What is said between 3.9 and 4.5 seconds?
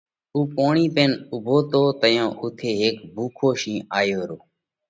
آيو رو۔